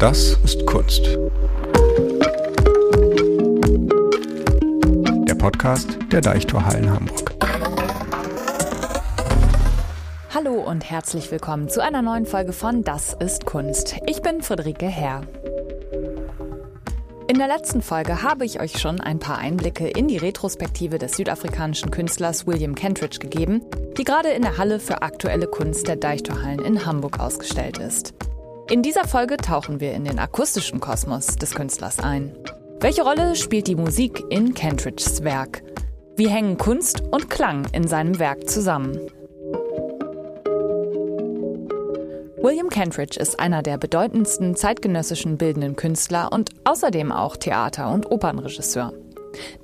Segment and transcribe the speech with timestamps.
[0.00, 1.04] Das ist Kunst.
[5.28, 7.34] Der Podcast der Deichtorhallen Hamburg.
[10.34, 13.96] Hallo und herzlich willkommen zu einer neuen Folge von Das ist Kunst.
[14.06, 15.20] Ich bin Friederike Herr.
[17.28, 21.12] In der letzten Folge habe ich euch schon ein paar Einblicke in die Retrospektive des
[21.12, 23.60] südafrikanischen Künstlers William Kentridge gegeben,
[23.98, 28.14] die gerade in der Halle für aktuelle Kunst der Deichtorhallen in Hamburg ausgestellt ist.
[28.70, 32.36] In dieser Folge tauchen wir in den akustischen Kosmos des Künstlers ein.
[32.78, 35.64] Welche Rolle spielt die Musik in Kentridges Werk?
[36.16, 38.96] Wie hängen Kunst und Klang in seinem Werk zusammen?
[42.36, 48.92] William Kentridge ist einer der bedeutendsten zeitgenössischen bildenden Künstler und außerdem auch Theater- und Opernregisseur.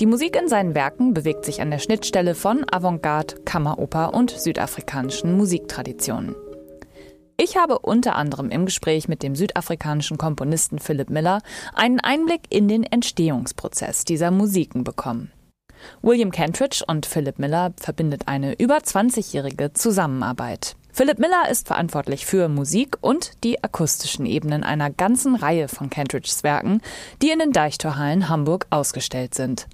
[0.00, 5.36] Die Musik in seinen Werken bewegt sich an der Schnittstelle von Avantgarde, Kammeroper und südafrikanischen
[5.36, 6.34] Musiktraditionen.
[7.48, 11.42] Ich habe unter anderem im Gespräch mit dem südafrikanischen Komponisten Philip Miller
[11.74, 15.30] einen Einblick in den Entstehungsprozess dieser Musiken bekommen.
[16.02, 20.74] William Kentridge und Philip Miller verbindet eine über 20-jährige Zusammenarbeit.
[20.92, 26.42] Philip Miller ist verantwortlich für Musik und die akustischen Ebenen einer ganzen Reihe von Kentridges
[26.42, 26.80] Werken,
[27.22, 29.68] die in den Deichtorhallen Hamburg ausgestellt sind.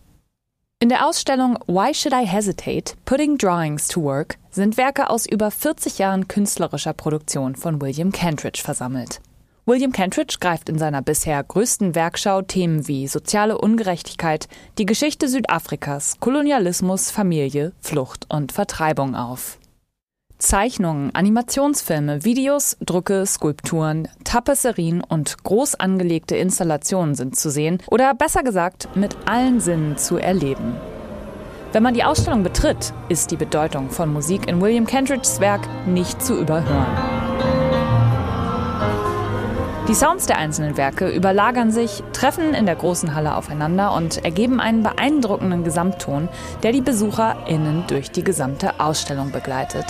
[0.83, 2.95] In der Ausstellung Why Should I Hesitate?
[3.05, 8.61] Putting Drawings to Work sind Werke aus über 40 Jahren künstlerischer Produktion von William Kentridge
[8.61, 9.21] versammelt.
[9.65, 16.17] William Kentridge greift in seiner bisher größten Werkschau Themen wie soziale Ungerechtigkeit, die Geschichte Südafrikas,
[16.19, 19.59] Kolonialismus, Familie, Flucht und Vertreibung auf.
[20.43, 28.43] Zeichnungen, Animationsfilme, Videos, Drucke, Skulpturen, Tapisserien und groß angelegte Installationen sind zu sehen oder besser
[28.43, 30.75] gesagt mit allen Sinnen zu erleben.
[31.71, 36.21] Wenn man die Ausstellung betritt, ist die Bedeutung von Musik in William Kentridges Werk nicht
[36.21, 36.87] zu überhören.
[39.89, 44.61] Die Sounds der einzelnen Werke überlagern sich, treffen in der großen Halle aufeinander und ergeben
[44.61, 46.29] einen beeindruckenden Gesamtton,
[46.63, 49.87] der die BesucherInnen durch die gesamte Ausstellung begleitet.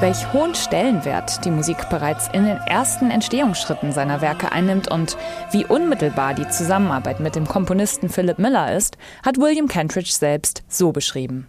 [0.00, 5.18] Welch hohen Stellenwert die Musik bereits in den ersten Entstehungsschritten seiner Werke einnimmt und
[5.52, 10.90] wie unmittelbar die Zusammenarbeit mit dem Komponisten Philip Miller ist, hat William Kentridge selbst so
[10.90, 11.46] beschrieben.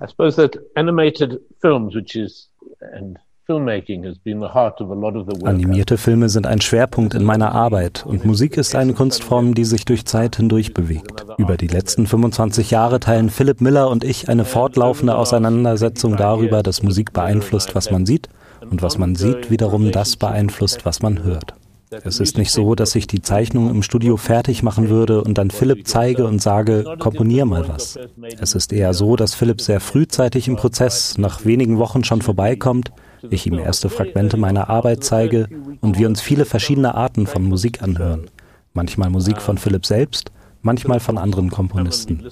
[0.00, 2.48] I suppose that animated films, which is
[2.94, 3.18] and
[5.44, 9.84] Animierte Filme sind ein Schwerpunkt in meiner Arbeit und Musik ist eine Kunstform, die sich
[9.84, 11.26] durch Zeit hindurch bewegt.
[11.38, 16.84] Über die letzten 25 Jahre teilen Philip Miller und ich eine fortlaufende Auseinandersetzung darüber, dass
[16.84, 18.28] Musik beeinflusst, was man sieht
[18.70, 21.54] und was man sieht wiederum das beeinflusst, was man hört.
[22.04, 25.50] Es ist nicht so, dass ich die Zeichnung im Studio fertig machen würde und dann
[25.50, 27.98] Philipp zeige und sage, komponier mal was.
[28.40, 32.92] Es ist eher so, dass Philipp sehr frühzeitig im Prozess, nach wenigen Wochen schon vorbeikommt,
[33.30, 35.48] ich ihm erste Fragmente meiner Arbeit zeige
[35.80, 38.30] und wir uns viele verschiedene Arten von Musik anhören.
[38.72, 42.24] Manchmal Musik von Philipp selbst, manchmal von anderen Komponisten.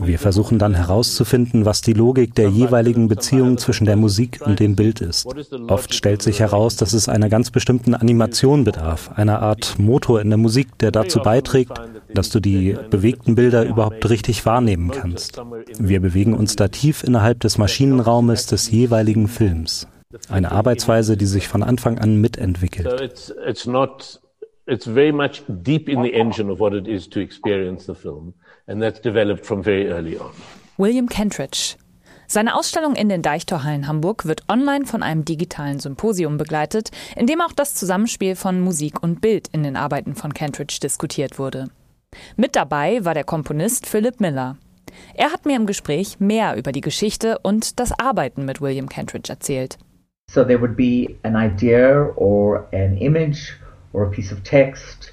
[0.00, 4.76] Wir versuchen dann herauszufinden, was die Logik der jeweiligen Beziehung zwischen der Musik und dem
[4.76, 5.26] Bild ist.
[5.68, 10.30] Oft stellt sich heraus, dass es einer ganz bestimmten Animation bedarf, einer Art Motor in
[10.30, 11.72] der Musik, der dazu beiträgt,
[12.14, 15.40] dass du die bewegten Bilder überhaupt richtig wahrnehmen kannst.
[15.78, 19.86] Wir bewegen uns da tief innerhalb des Maschinenraumes des jeweiligen Films.
[20.28, 23.34] Eine Arbeitsweise, die sich von Anfang an mitentwickelt
[24.66, 28.34] it's very much deep in the engine of what it is to experience the film.
[28.66, 30.32] And that's developed from very early on.
[30.78, 31.76] William Kentridge.
[32.26, 37.42] Seine Ausstellung in den Deichtorhallen Hamburg wird online von einem digitalen Symposium begleitet, in dem
[37.42, 41.68] auch das Zusammenspiel von Musik und Bild in den Arbeiten von Kentridge diskutiert wurde.
[42.36, 44.56] Mit dabei war der Komponist Philip Miller.
[45.14, 49.30] Er hat mir im Gespräch mehr über die Geschichte und das Arbeiten mit William Kentridge
[49.30, 49.78] erzählt.
[50.30, 53.52] So there would be an idea or an image
[53.94, 55.12] or a piece of text,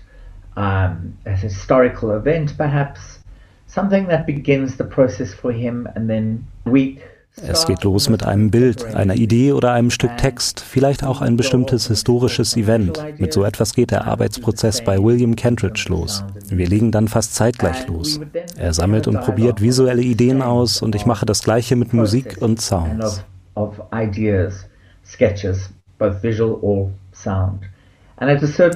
[0.57, 3.19] um, a historical event perhaps,
[3.67, 6.99] something that begins the process for him and then we
[7.37, 11.37] es geht los mit einem Bild, einer Idee oder einem Stück Text, vielleicht auch ein
[11.37, 13.01] bestimmtes historisches Event.
[13.19, 16.25] Mit so etwas geht der Arbeitsprozess bei William Kentridge los.
[16.49, 18.19] Wir legen dann fast zeitgleich los.
[18.57, 22.59] Er sammelt und probiert visuelle Ideen aus und ich mache das gleiche mit Musik und
[22.59, 23.23] Sounds.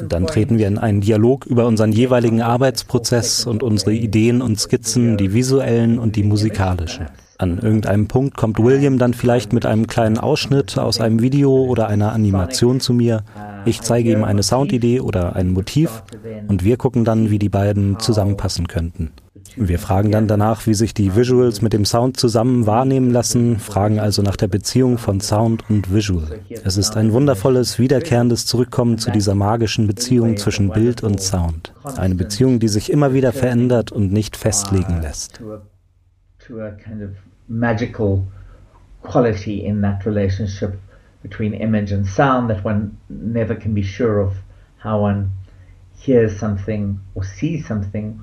[0.09, 5.17] Dann treten wir in einen Dialog über unseren jeweiligen Arbeitsprozess und unsere Ideen und Skizzen,
[5.17, 7.05] die visuellen und die musikalischen.
[7.37, 11.87] An irgendeinem Punkt kommt William dann vielleicht mit einem kleinen Ausschnitt aus einem Video oder
[11.87, 13.23] einer Animation zu mir.
[13.65, 16.01] Ich zeige ihm eine Soundidee oder ein Motiv
[16.47, 19.11] und wir gucken dann, wie die beiden zusammenpassen könnten.
[19.57, 23.99] Wir fragen dann danach, wie sich die Visuals mit dem Sound zusammen wahrnehmen lassen, fragen
[23.99, 26.39] also nach der Beziehung von Sound und Visual.
[26.63, 31.73] Es ist ein wundervolles, wiederkehrendes Zurückkommen zu dieser magischen Beziehung zwischen Bild und Sound.
[31.83, 35.39] Eine Beziehung, die sich immer wieder verändert und nicht festlegen lässt.
[39.05, 40.73] quality in that relationship
[41.21, 44.33] between image and sound that one never can be sure of
[44.79, 45.31] how one
[45.95, 48.19] hears something or sees something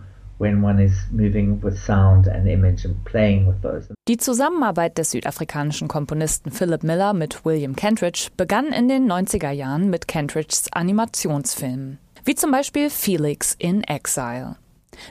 [4.08, 9.88] Die Zusammenarbeit des südafrikanischen Komponisten Philip Miller mit William Kentridge begann in den 90er Jahren
[9.88, 14.56] mit Kentridges Animationsfilmen, wie zum Beispiel Felix in Exile.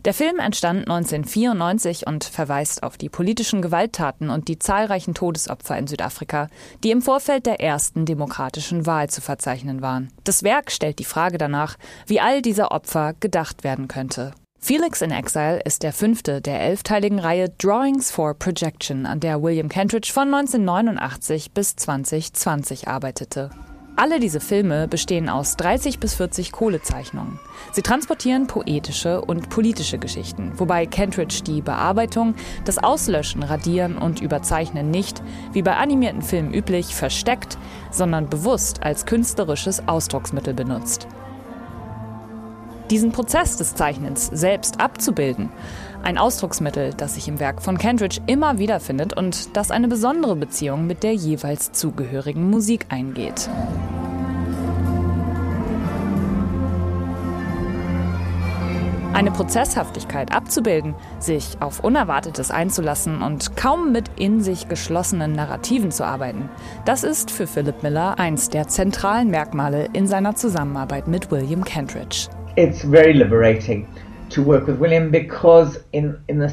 [0.05, 5.87] Der Film entstand 1994 und verweist auf die politischen Gewalttaten und die zahlreichen Todesopfer in
[5.87, 6.49] Südafrika,
[6.83, 10.09] die im Vorfeld der ersten demokratischen Wahl zu verzeichnen waren.
[10.23, 14.33] Das Werk stellt die Frage danach, wie all dieser Opfer gedacht werden könnte.
[14.63, 19.69] Felix in Exile ist der fünfte der elfteiligen Reihe Drawings for Projection, an der William
[19.69, 23.49] Kentridge von 1989 bis 2020 arbeitete.
[23.95, 27.39] Alle diese Filme bestehen aus 30 bis 40 Kohlezeichnungen.
[27.71, 34.91] Sie transportieren poetische und politische Geschichten, wobei Kentridge die Bearbeitung, das Auslöschen, Radieren und Überzeichnen
[34.91, 35.23] nicht,
[35.53, 37.57] wie bei animierten Filmen üblich, versteckt,
[37.89, 41.07] sondern bewusst als künstlerisches Ausdrucksmittel benutzt.
[42.91, 45.49] Diesen Prozess des Zeichnens selbst abzubilden,
[46.03, 50.35] ein Ausdrucksmittel, das sich im Werk von Kentridge immer wieder findet und das eine besondere
[50.35, 53.49] Beziehung mit der jeweils zugehörigen Musik eingeht.
[59.13, 66.05] Eine Prozesshaftigkeit abzubilden, sich auf Unerwartetes einzulassen und kaum mit in sich geschlossenen Narrativen zu
[66.05, 66.49] arbeiten,
[66.83, 72.27] das ist für Philip Miller eins der zentralen Merkmale in seiner Zusammenarbeit mit William Kentridge.
[72.55, 73.87] It's very liberating.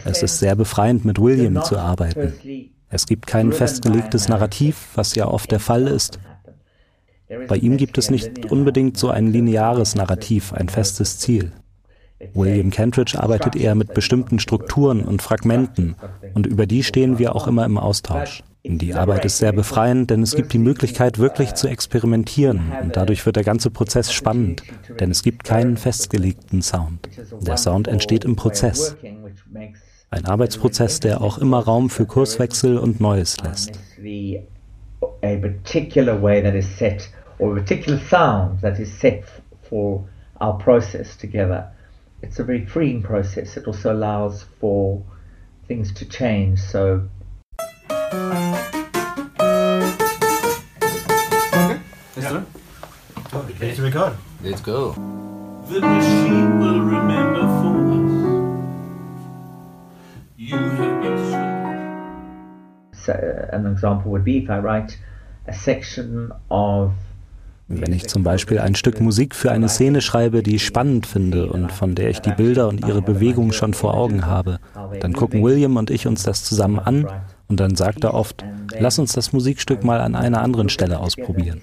[0.04, 2.32] Es ist sehr befreiend, mit William zu arbeiten.
[2.90, 6.18] Es gibt kein festgelegtes Narrativ, was ja oft der Fall ist.
[7.46, 11.52] Bei ihm gibt es nicht unbedingt so ein lineares Narrativ, ein festes Ziel.
[12.34, 15.94] William Kentridge arbeitet eher mit bestimmten Strukturen und Fragmenten
[16.34, 18.42] und über die stehen wir auch immer im Austausch.
[18.70, 23.24] Die Arbeit ist sehr befreiend, denn es gibt die Möglichkeit, wirklich zu experimentieren und dadurch
[23.24, 24.62] wird der ganze Prozess spannend,
[25.00, 27.08] denn es gibt keinen festgelegten Sound.
[27.40, 28.94] Der Sound entsteht im Prozess.
[30.10, 33.78] Ein Arbeitsprozess, der auch immer Raum für Kurswechsel und Neues lässt.
[40.40, 41.72] Our process together.
[42.22, 43.56] It's a very freeing process.
[43.56, 45.02] It also allows for
[45.66, 46.60] things to change.
[46.60, 47.02] So
[53.60, 54.12] Ready to record?
[54.44, 54.92] Let's go.
[55.66, 58.12] The machine will remember for us.
[60.36, 61.18] You have been
[62.92, 63.12] So,
[63.52, 64.96] an example would be if I write
[65.48, 66.92] a section of
[67.66, 71.48] Wenn ich zum Beispiel ein Stück Musik für eine Szene schreibe, die ich spannend finde
[71.48, 74.60] und von der ich die Bilder und ihre Bewegung schon vor Augen habe,
[75.00, 77.06] dann gucken William und ich uns das zusammen an
[77.48, 78.44] und dann sagt er oft,
[78.78, 81.60] lass uns das Musikstück mal an einer anderen Stelle ausprobieren.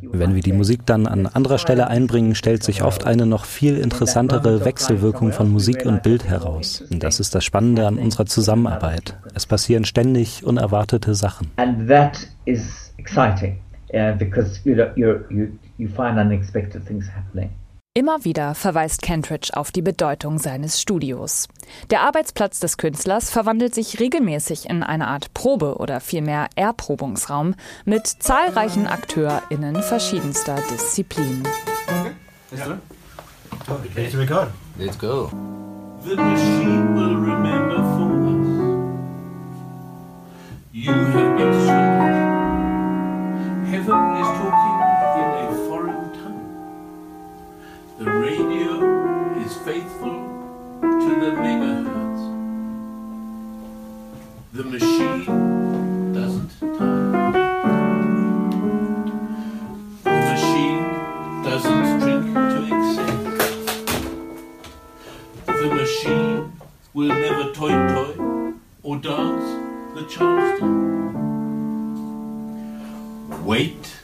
[0.00, 3.78] Wenn wir die Musik dann an anderer Stelle einbringen, stellt sich oft eine noch viel
[3.78, 6.84] interessantere Wechselwirkung von Musik und Bild heraus.
[6.90, 9.16] Und das ist das Spannende an unserer Zusammenarbeit.
[9.34, 11.50] Es passieren ständig unerwartete Sachen.
[11.56, 13.58] And that is exciting
[13.94, 15.46] uh, because you, know, you,
[15.78, 17.50] you find unexpected things happening.
[17.94, 21.46] Immer wieder verweist Kentridge auf die Bedeutung seines Studios.
[21.90, 28.06] Der Arbeitsplatz des Künstlers verwandelt sich regelmäßig in eine Art Probe- oder vielmehr Erprobungsraum mit
[28.06, 31.46] zahlreichen AkteurInnen verschiedenster Disziplinen.
[33.94, 34.48] Ready to record?
[34.78, 35.30] Let's go.
[36.02, 38.42] The machine will remember for us.
[40.72, 42.01] You have been
[48.02, 48.72] The radio
[49.44, 50.18] is faithful
[50.80, 52.22] to the megahertz.
[54.52, 55.24] The machine
[56.12, 57.32] doesn't tire.
[60.02, 60.82] The machine
[61.44, 63.14] doesn't drink to excess.
[65.46, 66.40] The machine
[66.94, 68.12] will never toy toy
[68.82, 69.48] or dance
[69.94, 70.72] the Charleston.
[73.46, 74.02] Wait.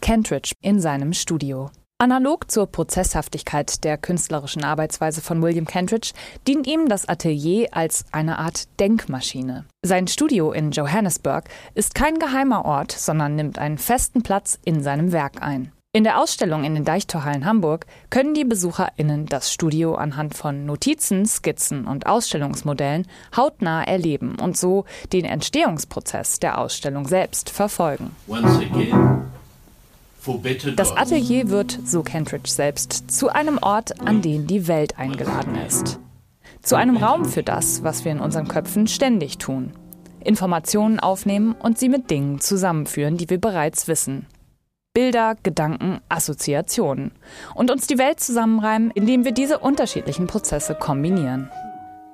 [0.00, 1.72] Kentridge in seinem Studio.
[1.98, 6.12] Analog zur Prozesshaftigkeit der künstlerischen Arbeitsweise von William Kentridge
[6.46, 9.64] dient ihm das Atelier als eine Art Denkmaschine.
[9.80, 15.10] Sein Studio in Johannesburg ist kein geheimer Ort, sondern nimmt einen festen Platz in seinem
[15.12, 15.72] Werk ein.
[15.94, 21.24] In der Ausstellung in den Deichtorhallen Hamburg können die BesucherInnen das Studio anhand von Notizen,
[21.24, 24.84] Skizzen und Ausstellungsmodellen hautnah erleben und so
[25.14, 28.14] den Entstehungsprozess der Ausstellung selbst verfolgen.
[30.76, 35.98] Das Atelier wird, so Kentridge selbst, zu einem Ort, an den die Welt eingeladen ist.
[36.62, 39.72] Zu einem Raum für das, was wir in unseren Köpfen ständig tun.
[40.24, 44.26] Informationen aufnehmen und sie mit Dingen zusammenführen, die wir bereits wissen.
[44.92, 47.12] Bilder, Gedanken, Assoziationen
[47.54, 51.50] und uns die Welt zusammenreimen, indem wir diese unterschiedlichen Prozesse kombinieren.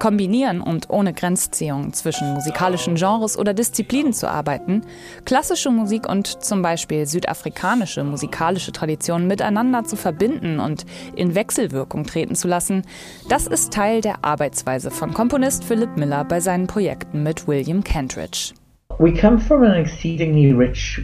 [0.02, 4.80] Kombinieren und ohne Grenzziehung zwischen musikalischen Genres oder Disziplinen zu arbeiten,
[5.24, 12.34] klassische Musik und zum Beispiel südafrikanische musikalische Traditionen miteinander zu verbinden und in Wechselwirkung treten
[12.34, 12.82] zu lassen,
[13.28, 18.54] das ist Teil der Arbeitsweise von Komponist Philip Miller bei seinen Projekten mit William Kentridge.
[18.98, 21.00] We come from an exceedingly rich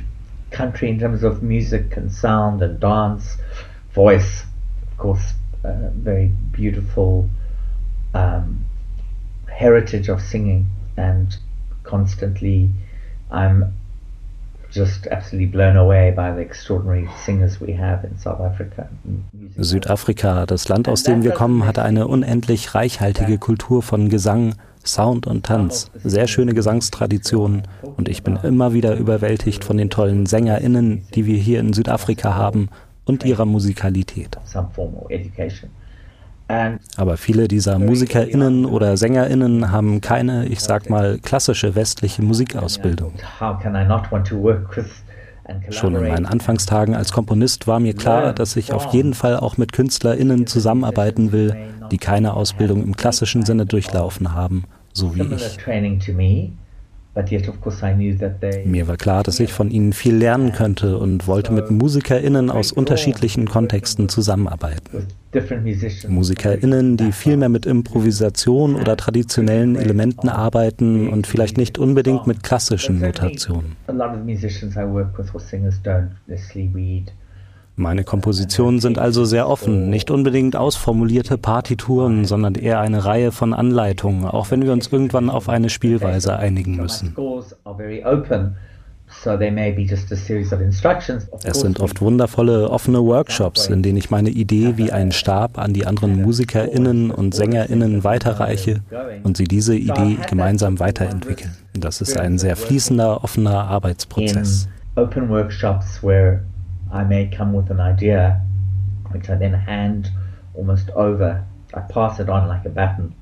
[0.51, 3.39] country in terms of music and sound and dance,
[3.95, 4.45] voice,
[4.91, 7.29] of course, uh, very beautiful
[8.13, 8.65] um,
[9.59, 11.37] heritage of singing, and
[11.83, 12.71] constantly
[13.31, 13.73] I'm
[14.71, 18.89] just absolutely blown away by the extraordinary singers we have in South Africa.
[19.57, 25.27] Südafrika, das Land, aus dem wir kommen, hatte eine unendlich reichhaltige Kultur von Gesang, Sound
[25.27, 27.63] und Tanz, sehr schöne Gesangstraditionen.
[27.97, 32.35] Und ich bin immer wieder überwältigt von den tollen SängerInnen, die wir hier in Südafrika
[32.35, 32.69] haben
[33.05, 34.39] und ihrer Musikalität.
[36.97, 43.13] Aber viele dieser MusikerInnen oder SängerInnen haben keine, ich sag mal, klassische westliche Musikausbildung.
[45.71, 49.57] Schon in meinen Anfangstagen als Komponist war mir klar, dass ich auf jeden Fall auch
[49.57, 51.57] mit KünstlerInnen zusammenarbeiten will,
[51.91, 55.59] die keine Ausbildung im klassischen Sinne durchlaufen haben, so wie ich.
[58.65, 62.71] Mir war klar, dass ich von ihnen viel lernen könnte und wollte mit MusikerInnen aus
[62.71, 65.07] unterschiedlichen Kontexten zusammenarbeiten.
[66.09, 72.43] MusikerInnen, die viel mehr mit Improvisation oder traditionellen Elementen arbeiten und vielleicht nicht unbedingt mit
[72.43, 73.77] klassischen Notationen.
[77.79, 83.55] Meine Kompositionen sind also sehr offen, nicht unbedingt ausformulierte Partituren, sondern eher eine Reihe von
[83.55, 87.15] Anleitungen, auch wenn wir uns irgendwann auf eine Spielweise einigen müssen.
[91.45, 95.73] Es sind oft wundervolle offene Workshops, in denen ich meine Idee wie einen Stab an
[95.73, 98.81] die anderen MusikerInnen und SängerInnen weiterreiche
[99.23, 101.53] und sie diese Idee gemeinsam weiterentwickeln.
[101.75, 104.69] Das ist ein sehr fließender, offener Arbeitsprozess.
[104.97, 106.41] Open workshops where
[106.93, 108.41] I may come with an idea,
[109.11, 110.11] which I then hand
[110.55, 111.45] almost over.
[111.75, 113.15] I pass it on like a baton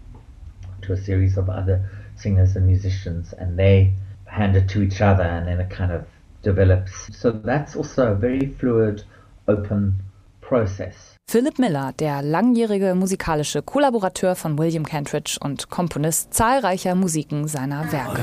[0.82, 3.92] to a series of other singers and musicians, and they
[4.26, 6.06] hand it to each other, and then it kind of
[6.42, 6.92] develops.
[7.16, 9.02] So that's also a very fluid,
[9.49, 9.94] open
[10.40, 11.16] process.
[11.28, 18.23] Philip Miller, der langjährige musikalische Kollaborateur von William Kentridge und Komponist zahlreicher Musiken seiner Werke.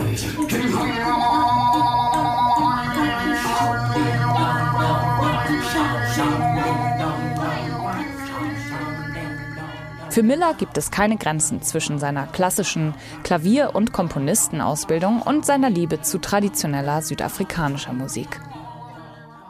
[10.13, 12.93] Für Miller gibt es keine Grenzen zwischen seiner klassischen
[13.23, 18.39] Klavier- und Komponistenausbildung und seiner Liebe zu traditioneller südafrikanischer Musik.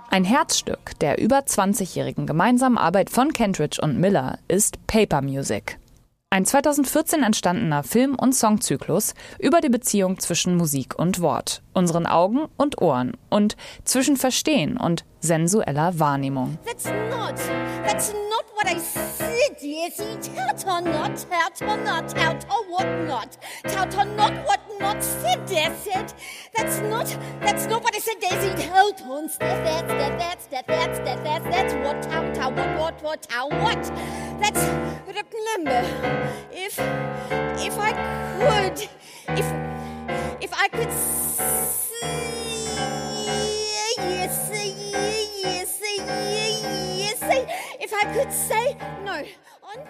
[0.09, 5.79] Ein Herzstück der über 20-jährigen gemeinsamen Arbeit von Kentridge und Miller ist Paper Music.
[6.29, 12.47] Ein 2014 entstandener Film- und Songzyklus über die Beziehung zwischen Musik und Wort, unseren Augen
[12.57, 16.57] und Ohren und zwischen Verstehen und sensueller Wahrnehmung.
[16.65, 17.35] That's not,
[17.85, 23.07] that's not what I said, yes, tout or not, tout or not, tout or what
[23.07, 25.87] not, tout or not, what not said, yes.
[26.55, 27.07] That's not,
[27.41, 31.23] that's not what I said, yes, tout on, that, that's, that, that's, that, that's, that,
[31.23, 33.83] that's, that's what, tout, tout, what, what, what, tout, what.
[34.41, 34.61] That's,
[35.33, 35.81] remember,
[36.51, 36.77] if,
[37.59, 37.93] if I
[38.39, 38.89] could,
[39.37, 39.45] if,
[40.41, 40.89] if I could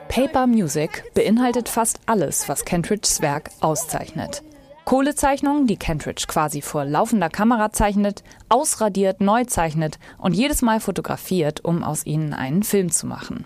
[0.08, 4.44] Paper Music beinhaltet fast alles, was Kentridges Werk auszeichnet.
[4.86, 11.66] Kohlezeichnungen, die Kentridge quasi vor laufender Kamera zeichnet, ausradiert, neu zeichnet und jedes Mal fotografiert,
[11.66, 13.46] um aus ihnen einen Film zu machen.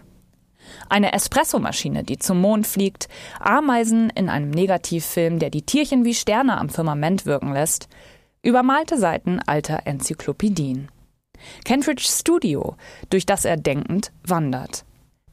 [0.89, 3.07] Eine Espressomaschine, die zum Mond fliegt,
[3.39, 7.87] Ameisen in einem Negativfilm, der die Tierchen wie Sterne am Firmament wirken lässt,
[8.41, 10.89] übermalte Seiten alter Enzyklopädien.
[11.65, 12.75] Kentridge's Studio,
[13.09, 14.85] durch das er denkend wandert.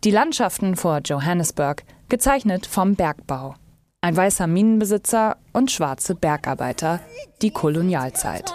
[0.05, 3.55] Die Landschaften vor Johannesburg, gezeichnet vom Bergbau.
[4.05, 7.01] Ein weißer Minenbesitzer und schwarze Bergarbeiter,
[7.41, 8.53] die Kolonialzeit.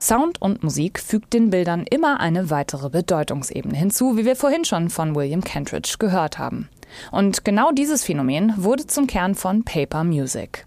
[0.00, 4.88] Sound und Musik fügt den Bildern immer eine weitere Bedeutungsebene hinzu, wie wir vorhin schon
[4.88, 6.68] von William Kentridge gehört haben.
[7.10, 10.64] Und genau dieses Phänomen wurde zum Kern von Paper Music.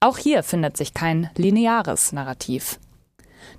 [0.00, 2.78] Auch hier findet sich kein lineares Narrativ.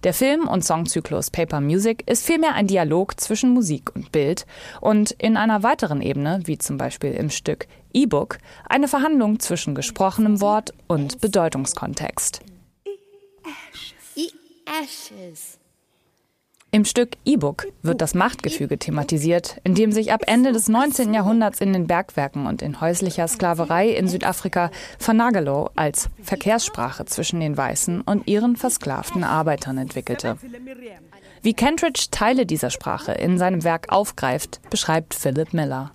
[0.03, 4.45] Der Film- und Songzyklus Paper Music ist vielmehr ein Dialog zwischen Musik und Bild
[4.81, 8.37] und in einer weiteren Ebene, wie zum Beispiel im Stück E-Book,
[8.67, 12.41] eine Verhandlung zwischen gesprochenem Wort und Bedeutungskontext.
[14.67, 15.57] Ashes.
[16.77, 21.11] Im Stück E-Book wird das Machtgefüge thematisiert, in dem sich ab Ende des 19.
[21.11, 24.69] Jahrhunderts in den Bergwerken und in häuslicher Sklaverei in Südafrika
[24.99, 30.37] Fanagalo als Verkehrssprache zwischen den Weißen und ihren versklavten Arbeitern entwickelte.
[31.41, 35.89] Wie Kentridge Teile dieser Sprache in seinem Werk aufgreift, beschreibt Philip Miller.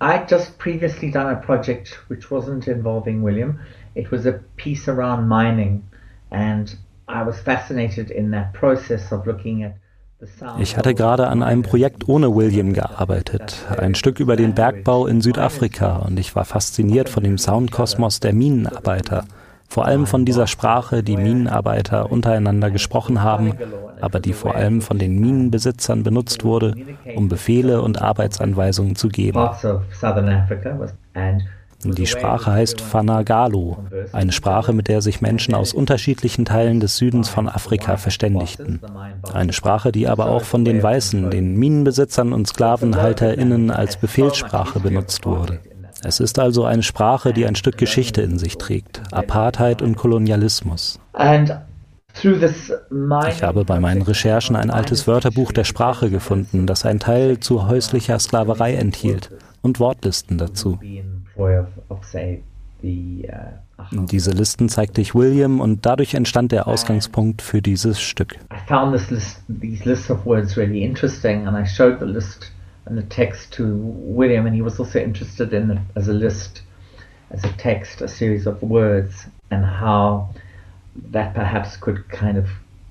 [0.00, 3.60] I'd just previously done a project which wasn't involving William.
[3.94, 5.84] It was a piece around mining
[6.32, 9.76] and I was fascinated in that process of looking at
[10.58, 15.20] ich hatte gerade an einem Projekt ohne William gearbeitet, ein Stück über den Bergbau in
[15.20, 19.24] Südafrika, und ich war fasziniert von dem Soundkosmos der Minenarbeiter,
[19.68, 23.54] vor allem von dieser Sprache, die Minenarbeiter untereinander gesprochen haben,
[24.00, 26.74] aber die vor allem von den Minenbesitzern benutzt wurde,
[27.14, 29.50] um Befehle und Arbeitsanweisungen zu geben.
[31.84, 33.78] Die Sprache heißt Fanagalo,
[34.12, 38.80] eine Sprache, mit der sich Menschen aus unterschiedlichen Teilen des Südens von Afrika verständigten.
[39.32, 45.26] Eine Sprache, die aber auch von den Weißen, den Minenbesitzern und SklavenhalterInnen als Befehlssprache benutzt
[45.26, 45.60] wurde.
[46.02, 51.00] Es ist also eine Sprache, die ein Stück Geschichte in sich trägt, Apartheid und Kolonialismus.
[53.28, 57.68] Ich habe bei meinen Recherchen ein altes Wörterbuch der Sprache gefunden, das einen Teil zu
[57.68, 59.30] häuslicher Sklaverei enthielt
[59.62, 60.78] und Wortlisten dazu.
[64.10, 68.38] Diese Listen zeigte ich William und dadurch entstand der Ausgangspunkt für dieses Stück.
[68.52, 72.52] I found this list, these lists of words really interesting and I showed the list
[72.86, 76.62] and the text to William and he was also interested in it as a list,
[77.30, 80.28] as a text, a series of words and how
[81.12, 82.46] that perhaps could kind of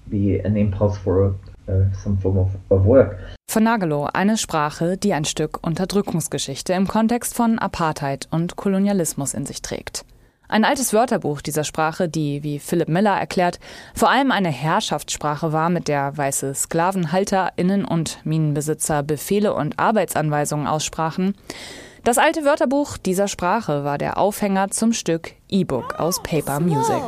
[0.10, 1.34] be an impulse for a
[1.68, 3.18] Uh, some form of, of work.
[3.56, 9.62] Fanagalo, eine Sprache, die ein Stück Unterdrückungsgeschichte im Kontext von Apartheid und Kolonialismus in sich
[9.62, 10.04] trägt.
[10.50, 13.62] Ein altes Wörterbuch dieser Sprache, die, wie Philip Miller erklärt,
[13.94, 21.34] vor allem eine Herrschaftssprache war, mit der weiße SklavenhalterInnen und Minenbesitzer Befehle und Arbeitsanweisungen aussprachen.
[22.04, 27.02] Das alte Wörterbuch dieser Sprache war der Aufhänger zum Stück E-Book aus Paper Music.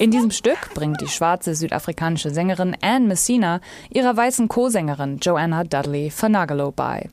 [0.00, 3.60] In diesem Stück bringt die schwarze südafrikanische Sängerin Anne Messina
[3.90, 7.10] ihrer weißen Co-Sängerin Joanna Dudley Fanagalo bei.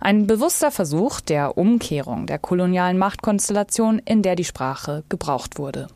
[0.00, 5.88] Ein bewusster Versuch der Umkehrung der kolonialen Machtkonstellation, in der die Sprache gebraucht wurde.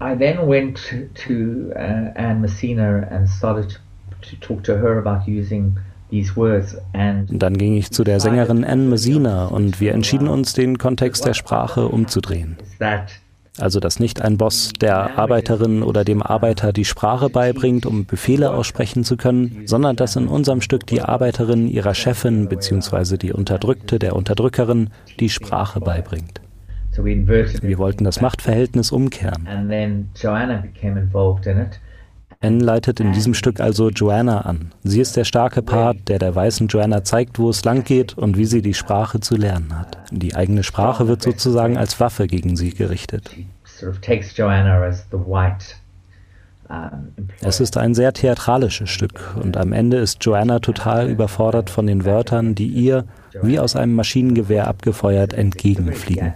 [0.00, 0.78] I then went
[1.26, 3.80] to uh, Anne Messina and started
[4.22, 5.76] to talk to her about using
[7.30, 11.34] dann ging ich zu der Sängerin Anne Messina und wir entschieden uns, den Kontext der
[11.34, 12.56] Sprache umzudrehen.
[13.60, 18.52] Also, dass nicht ein Boss der Arbeiterin oder dem Arbeiter die Sprache beibringt, um Befehle
[18.52, 23.16] aussprechen zu können, sondern dass in unserem Stück die Arbeiterin ihrer Chefin bzw.
[23.16, 26.40] die Unterdrückte der Unterdrückerin die Sprache beibringt.
[26.96, 29.46] Wir wollten das Machtverhältnis umkehren.
[32.40, 34.70] Anne leitet in diesem Stück also Joanna an.
[34.84, 38.36] Sie ist der starke Part, der der weißen Joanna zeigt, wo es lang geht und
[38.36, 39.98] wie sie die Sprache zu lernen hat.
[40.12, 43.28] Die eigene Sprache wird sozusagen als Waffe gegen sie gerichtet.
[47.40, 52.04] Es ist ein sehr theatralisches Stück und am Ende ist Joanna total überfordert von den
[52.04, 53.04] Wörtern, die ihr,
[53.42, 56.34] wie aus einem Maschinengewehr abgefeuert, entgegenfliegen.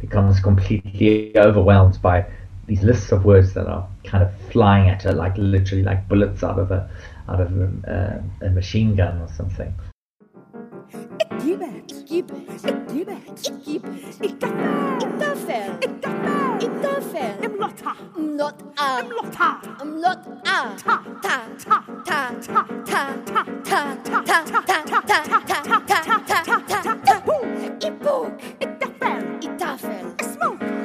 [0.00, 2.24] Becomes completely overwhelmed by
[2.66, 6.42] these lists of words that are kind of flying at her like literally like bullets
[6.42, 6.88] out of a
[7.28, 9.74] out of a, a machine gun or something.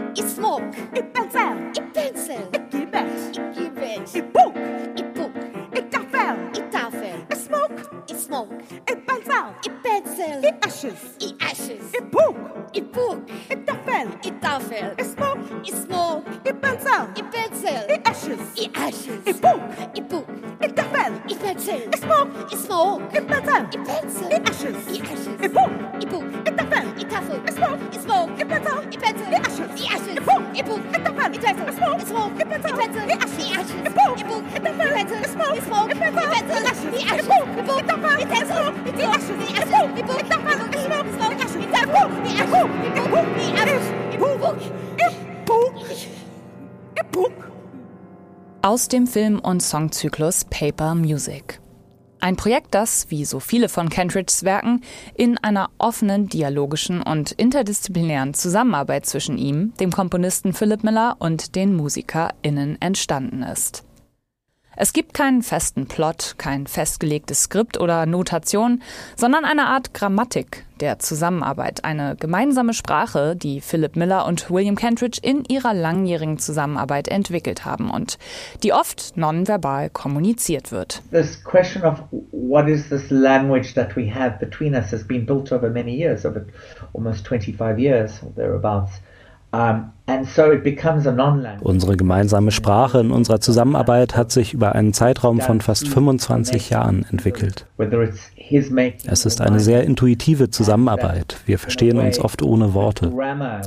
[0.10, 0.64] I smak.
[0.98, 1.70] I bensin.
[1.78, 2.50] I pensel.
[2.54, 3.38] I gibbet.
[3.38, 4.16] I gibbet.
[4.16, 4.56] I book.
[4.58, 5.36] I bok.
[5.76, 6.36] I gaffel.
[6.58, 7.18] I tafel.
[7.32, 7.78] I smoke.
[8.10, 8.50] I smoke.
[8.88, 9.54] I bensin.
[9.66, 10.42] I pencil.
[10.46, 11.02] I ashes.
[11.22, 11.92] I ashes.
[11.96, 12.36] I book.
[12.76, 13.20] I bok.
[13.52, 14.08] I tafel.
[14.26, 15.00] I tafel.
[15.00, 15.40] I smoke.
[15.62, 16.26] I smoke.
[16.46, 17.02] I bensin.
[17.18, 17.82] I pencil.
[17.90, 18.42] I ashes.
[18.58, 19.22] I ashes.
[19.28, 19.62] I bok.
[19.96, 20.28] I bok.
[20.62, 21.14] I gaffel.
[21.30, 21.82] I pensel.
[21.94, 22.30] I smoke.
[22.52, 23.02] I smoke.
[23.14, 23.64] I bensin.
[23.64, 24.28] I pencil.
[24.28, 24.78] I ashes.
[24.88, 25.38] I ashes.
[25.40, 25.72] I book.
[25.94, 26.26] I bok.
[26.48, 26.86] I tafel.
[26.98, 27.40] I tafel.
[27.48, 27.82] I smoke.
[27.94, 28.30] I smoke.
[28.40, 28.80] I pencil.
[28.80, 29.49] I pencil.
[30.70, 32.76] It boom, it boom, it the pan, it better, smoke, it smoke, it better, it
[32.76, 35.58] better, the ashes, the ashes, it boom, it boom, it the pan, it better, smoke,
[35.58, 37.88] it smoke, it better, it better, the ashes, the ashes, it boom, it boom, it
[37.88, 40.30] the pan, it better, smoke, it the ashes, the ashes, it boom, it boom, it
[40.30, 43.10] the pan, it smoke, it smoke, it ashes, it boom, the ashes, it boom, it
[43.12, 44.38] boom, the ashes, it boom,
[45.00, 45.14] it
[45.46, 45.72] boom,
[46.98, 47.34] it boom.
[48.62, 51.60] Aus dem Film- und Songzyklus Paper Music.
[52.22, 54.82] Ein Projekt, das, wie so viele von Kentridges Werken,
[55.16, 61.74] in einer offenen, dialogischen und interdisziplinären Zusammenarbeit zwischen ihm, dem Komponisten Philip Miller und den
[61.76, 63.86] MusikerInnen entstanden ist.
[64.76, 68.82] Es gibt keinen festen Plot, kein festgelegtes Skript oder Notation,
[69.16, 75.20] sondern eine Art Grammatik der Zusammenarbeit, eine gemeinsame Sprache, die Philip Miller und William Kentridge
[75.22, 78.18] in ihrer langjährigen Zusammenarbeit entwickelt haben und
[78.64, 81.02] die oft nonverbal kommuniziert wird.
[81.12, 85.52] This question of what is this language that we have between us has been built
[85.52, 86.46] over many years, over
[86.94, 89.02] almost 25 years thereabouts.
[91.62, 97.06] Unsere gemeinsame Sprache in unserer Zusammenarbeit hat sich über einen Zeitraum von fast 25 Jahren
[97.10, 97.66] entwickelt.
[99.06, 101.38] Es ist eine sehr intuitive Zusammenarbeit.
[101.46, 103.12] Wir verstehen uns oft ohne Worte.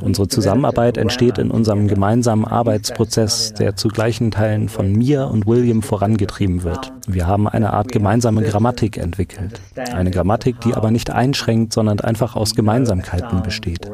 [0.03, 5.83] Unsere Zusammenarbeit entsteht in unserem gemeinsamen Arbeitsprozess, der zu gleichen Teilen von mir und William
[5.83, 6.92] vorangetrieben wird.
[7.07, 9.61] Wir haben eine Art gemeinsame Grammatik entwickelt.
[9.77, 13.88] Eine Grammatik, die aber nicht einschränkt, sondern einfach aus Gemeinsamkeiten besteht.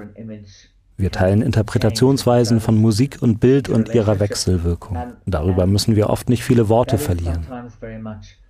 [1.01, 4.99] Wir teilen Interpretationsweisen von Musik und Bild und ihrer Wechselwirkung.
[5.27, 7.47] Darüber müssen wir oft nicht viele Worte verlieren.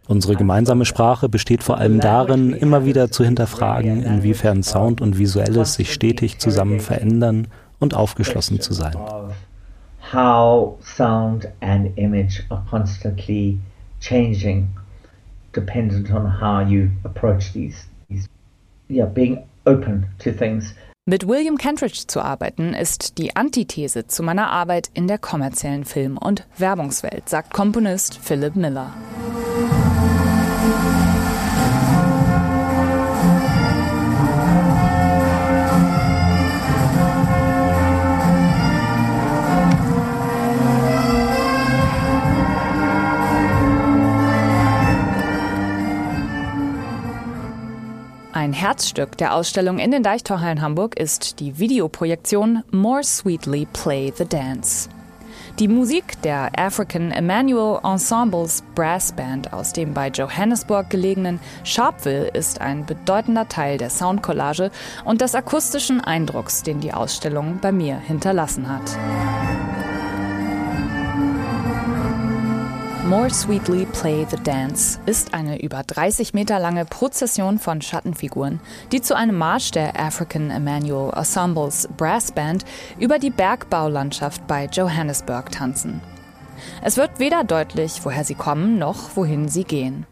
[0.07, 5.75] Unsere gemeinsame Sprache besteht vor allem darin, immer wieder zu hinterfragen, inwiefern Sound und Visuelles
[5.75, 7.49] sich stetig zusammen verändern
[7.81, 8.97] und aufgeschlossen zu sein.
[10.11, 13.59] How sound and image are constantly
[14.01, 14.69] changing,
[15.55, 17.85] dependent on how you approach these.
[18.09, 18.27] these
[18.89, 20.73] yeah, being open to things.
[21.09, 26.19] Mit William Kentridge zu arbeiten ist die Antithese zu meiner Arbeit in der kommerziellen Film-
[26.19, 28.93] und Werbungswelt, sagt Komponist Philip Miller.
[48.49, 54.25] Ein Herzstück der Ausstellung in den Deichtorhallen Hamburg ist die Videoprojektion More Sweetly Play the
[54.25, 54.89] Dance.
[55.59, 62.63] Die Musik der African Emmanuel Ensembles Brass Band aus dem bei Johannesburg gelegenen Sharpeville ist
[62.63, 64.71] ein bedeutender Teil der Soundcollage
[65.05, 68.97] und des akustischen Eindrucks, den die Ausstellung bei mir hinterlassen hat.
[73.09, 78.61] More Sweetly Play the Dance ist eine über 30 Meter lange Prozession von Schattenfiguren,
[78.93, 82.67] die zu einem Marsch der African Emmanuel Ensembles Brass Band
[82.99, 86.03] über die Bergbaulandschaft bei Johannesburg tanzen.
[86.83, 90.05] Es wird weder deutlich, woher sie kommen, noch wohin sie gehen.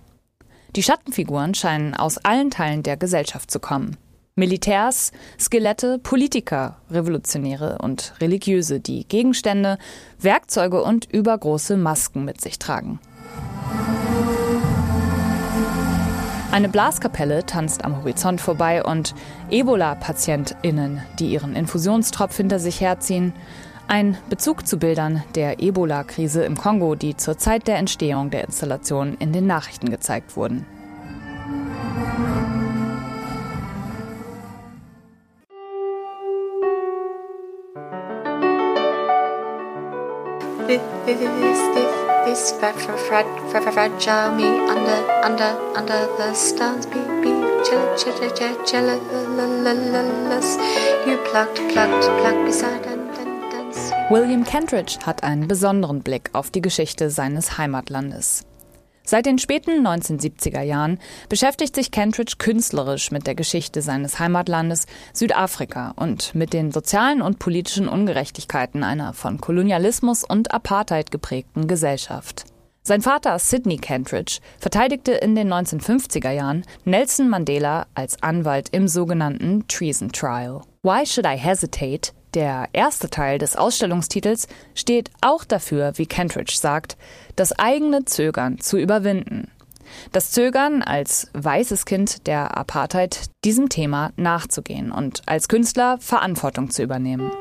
[0.74, 3.98] Die Schattenfiguren scheinen aus allen Teilen der Gesellschaft zu kommen.
[4.38, 9.78] Militärs, Skelette, Politiker, Revolutionäre und Religiöse, die Gegenstände,
[10.18, 13.00] Werkzeuge und übergroße Masken mit sich tragen.
[16.52, 19.14] Eine Blaskapelle tanzt am Horizont vorbei und
[19.48, 23.32] Ebola-PatientInnen, die ihren Infusionstropf hinter sich herziehen.
[23.88, 29.16] Ein Bezug zu Bildern der Ebola-Krise im Kongo, die zur Zeit der Entstehung der Installation
[29.18, 30.66] in den Nachrichten gezeigt wurden.
[40.66, 42.52] This,
[43.72, 46.86] fragile me under, under, under the stars.
[46.86, 47.30] Be, be
[48.66, 48.98] jealous.
[51.06, 52.96] You plucked, plucked, plucked beside and.
[54.08, 58.44] William Kentridge hat einen besonderen Blick auf die Geschichte seines Heimatlandes.
[59.08, 65.94] Seit den späten 1970er Jahren beschäftigt sich Kentridge künstlerisch mit der Geschichte seines Heimatlandes Südafrika
[65.94, 72.46] und mit den sozialen und politischen Ungerechtigkeiten einer von Kolonialismus und Apartheid geprägten Gesellschaft.
[72.82, 79.68] Sein Vater Sidney Kentridge verteidigte in den 1950er Jahren Nelson Mandela als Anwalt im sogenannten
[79.68, 80.62] Treason Trial.
[80.86, 86.96] Why Should I Hesitate der erste Teil des Ausstellungstitels steht auch dafür, wie Kentridge sagt,
[87.34, 89.50] das eigene Zögern zu überwinden.
[90.12, 96.84] Das Zögern, als weißes Kind der Apartheid diesem Thema nachzugehen und als Künstler Verantwortung zu
[96.84, 97.32] übernehmen.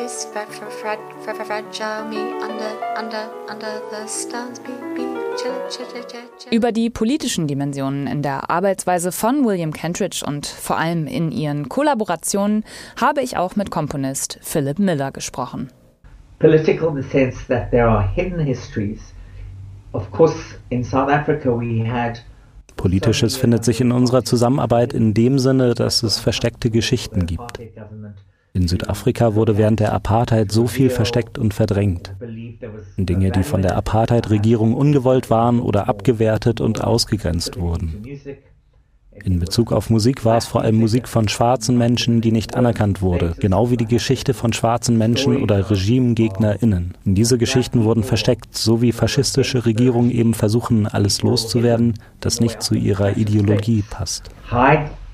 [0.00, 5.19] This fragile me under, under, under the stars, be,
[6.50, 11.68] Über die politischen Dimensionen in der Arbeitsweise von William Kentridge und vor allem in ihren
[11.68, 12.64] Kollaborationen
[13.00, 15.70] habe ich auch mit Komponist Philip Miller gesprochen.
[16.38, 19.00] Political in the sense that there are hidden histories.
[19.92, 20.36] Of course,
[20.70, 22.22] in South Africa we had
[22.76, 27.60] Politisches findet sich in unserer Zusammenarbeit in dem Sinne, dass es versteckte Geschichten gibt.
[28.52, 32.14] In Südafrika wurde während der Apartheid so viel versteckt und verdrängt.
[32.96, 38.02] Dinge, die von der Apartheid-Regierung ungewollt waren oder abgewertet und ausgegrenzt wurden.
[39.24, 43.02] In Bezug auf Musik war es vor allem Musik von schwarzen Menschen, die nicht anerkannt
[43.02, 46.94] wurde, genau wie die Geschichte von schwarzen Menschen oder RegimegegnerInnen.
[47.04, 52.74] Diese Geschichten wurden versteckt, so wie faschistische Regierungen eben versuchen, alles loszuwerden, das nicht zu
[52.74, 54.30] ihrer Ideologie passt.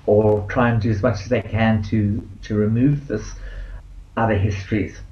[0.06, 3.34] Or try and do as much as they can to, to remove this
[4.16, 5.02] other histories.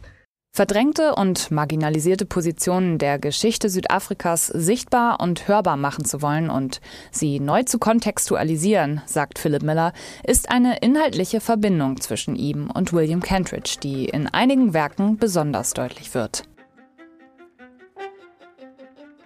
[0.57, 6.81] Verdrängte und marginalisierte Positionen der Geschichte Südafrikas sichtbar und hörbar machen zu wollen und
[7.11, 9.93] sie neu zu kontextualisieren, sagt Philip Miller,
[10.25, 16.15] ist eine inhaltliche Verbindung zwischen ihm und William Kentridge, die in einigen Werken besonders deutlich
[16.15, 16.45] wird.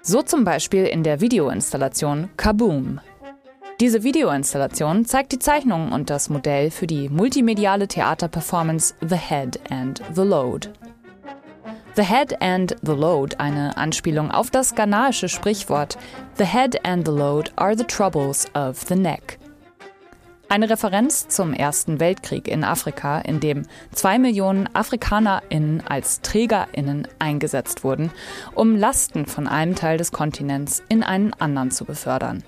[0.01, 3.01] So zum Beispiel in der Videoinstallation Kaboom.
[3.81, 10.03] Diese Videoinstallation zeigt die Zeichnungen und das Modell für die multimediale Theaterperformance The Head and
[10.13, 10.71] the Load.
[11.95, 15.97] The Head and the Load, eine Anspielung auf das ghanaische Sprichwort
[16.39, 19.39] The Head and the Load are the troubles of the neck.
[20.49, 23.63] Eine Referenz zum Ersten Weltkrieg in Afrika, in dem
[23.93, 28.11] zwei Millionen AfrikanerInnen als TrägerInnen eingesetzt wurden,
[28.57, 32.43] um Lasten von einem Teil des Kontinents in einen anderen zu befördern.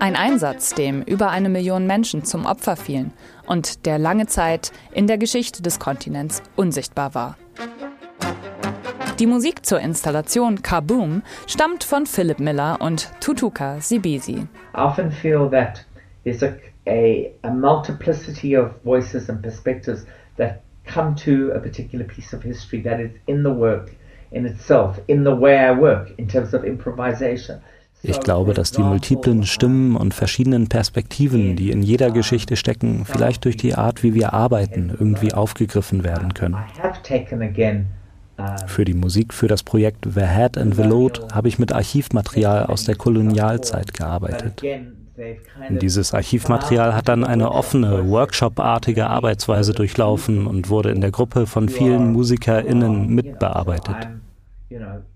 [0.00, 3.12] Ein Einsatz, dem über eine Million Menschen zum Opfer fielen
[3.46, 7.36] und der lange Zeit in der Geschichte des Kontinents unsichtbar war.
[9.18, 14.46] Die Musik zur Installation Kaboom stammt von Philip Miller und Tutuka Sibisi.
[14.72, 15.84] Often feel that
[16.24, 16.54] there's a,
[16.86, 20.06] a, a multiplicity of voices and perspectives
[20.38, 23.90] that come to a particular piece of history that is in the work
[24.32, 27.60] in itself, in the way I work, in terms of improvisation.
[28.02, 33.44] Ich glaube, dass die multiplen Stimmen und verschiedenen Perspektiven, die in jeder Geschichte stecken, vielleicht
[33.44, 36.56] durch die Art, wie wir arbeiten, irgendwie aufgegriffen werden können.
[38.66, 42.66] Für die Musik für das Projekt The Head and the Load habe ich mit Archivmaterial
[42.66, 44.62] aus der Kolonialzeit gearbeitet.
[45.68, 51.68] Dieses Archivmaterial hat dann eine offene, workshopartige Arbeitsweise durchlaufen und wurde in der Gruppe von
[51.68, 54.08] vielen MusikerInnen mitbearbeitet.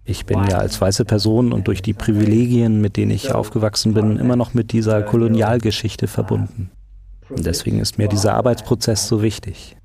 [0.05, 4.17] Ich bin ja als weiße Person und durch die Privilegien, mit denen ich aufgewachsen bin,
[4.17, 6.71] immer noch mit dieser Kolonialgeschichte verbunden.
[7.29, 9.77] Und deswegen ist mir dieser Arbeitsprozess so wichtig.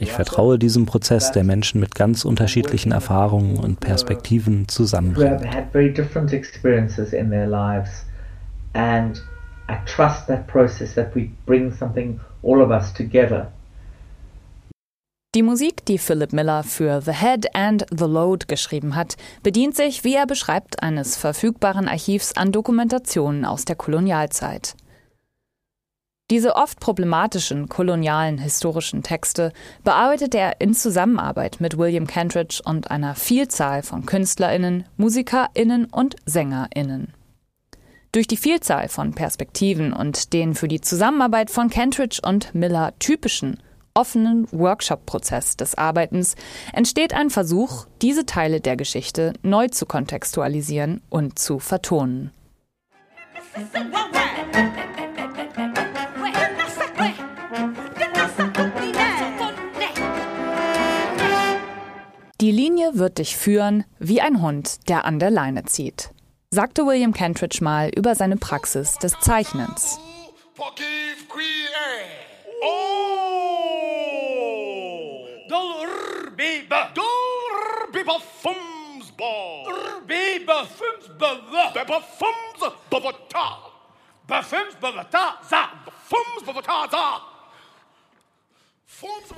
[0.00, 5.42] Ich vertraue diesem Prozess, der Menschen mit ganz unterschiedlichen Erfahrungen und Perspektiven zusammenbringt.
[8.74, 9.22] And
[9.68, 13.50] I trust that process that we bring something, all of us together.
[15.34, 20.02] Die Musik, die Philip Miller für The Head and the Load geschrieben hat, bedient sich,
[20.02, 24.74] wie er beschreibt, eines verfügbaren Archivs an Dokumentationen aus der Kolonialzeit.
[26.30, 29.52] Diese oft problematischen kolonialen historischen Texte
[29.84, 37.12] bearbeitet er in Zusammenarbeit mit William Kentridge und einer Vielzahl von Künstlerinnen, Musikerinnen und Sängerinnen.
[38.12, 43.58] Durch die Vielzahl von Perspektiven und den für die Zusammenarbeit von Kentridge und Miller typischen
[43.98, 46.36] offenen Workshop-Prozess des Arbeitens
[46.72, 52.30] entsteht ein Versuch, diese Teile der Geschichte neu zu kontextualisieren und zu vertonen.
[62.40, 66.10] Die Linie wird dich führen wie ein Hund, der an der Leine zieht,
[66.52, 69.98] sagte William Kentridge mal über seine Praxis des Zeichnens.
[72.60, 73.07] Oh!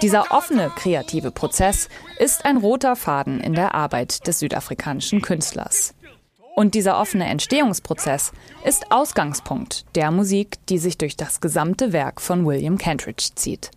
[0.00, 5.94] Dieser offene kreative Prozess ist ein roter Faden in der Arbeit des südafrikanischen Künstlers.
[6.54, 8.32] Und dieser offene Entstehungsprozess
[8.64, 13.70] ist Ausgangspunkt der Musik, die sich durch das gesamte Werk von William Kentridge zieht.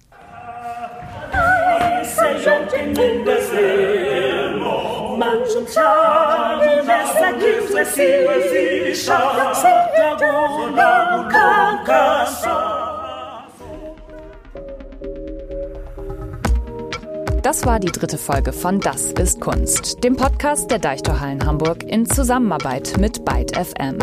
[17.42, 22.06] Das war die dritte Folge von Das ist Kunst, dem Podcast der Deichtorhallen Hamburg in
[22.06, 24.00] Zusammenarbeit mit Byte FM.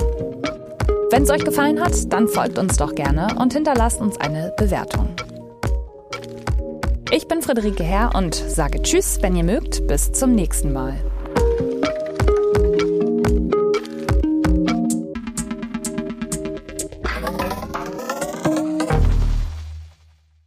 [1.11, 5.17] Wenn es euch gefallen hat, dann folgt uns doch gerne und hinterlasst uns eine Bewertung.
[7.11, 9.87] Ich bin Friederike Herr und sage Tschüss, wenn ihr mögt.
[9.89, 11.01] Bis zum nächsten Mal.